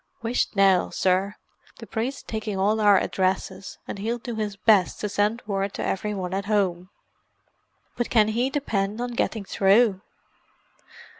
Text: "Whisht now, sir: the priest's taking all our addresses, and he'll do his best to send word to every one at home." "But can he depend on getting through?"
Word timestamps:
"Whisht 0.23 0.55
now, 0.55 0.89
sir: 0.89 1.35
the 1.77 1.85
priest's 1.85 2.23
taking 2.23 2.57
all 2.57 2.81
our 2.81 2.97
addresses, 2.97 3.77
and 3.87 3.99
he'll 3.99 4.17
do 4.17 4.33
his 4.33 4.55
best 4.55 4.99
to 5.01 5.09
send 5.09 5.43
word 5.45 5.75
to 5.75 5.85
every 5.85 6.15
one 6.15 6.33
at 6.33 6.45
home." 6.45 6.89
"But 7.97 8.09
can 8.09 8.29
he 8.29 8.49
depend 8.49 8.99
on 8.99 9.11
getting 9.11 9.45
through?" 9.45 10.01